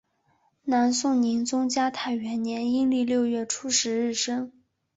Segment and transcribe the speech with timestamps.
[0.63, 4.51] 南宋宁宗嘉泰元年阴历六月初十日生。